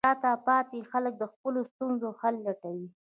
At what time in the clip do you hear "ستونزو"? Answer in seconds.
1.71-2.07